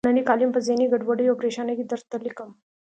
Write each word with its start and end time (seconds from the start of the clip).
نننۍ 0.05 0.23
کالم 0.29 0.49
په 0.53 0.59
ذهني 0.65 0.85
ګډوډۍ 0.91 1.25
او 1.29 1.39
پریشانۍ 1.41 1.73
کې 1.77 1.85
درته 1.91 2.15
لیکم. 2.25 2.49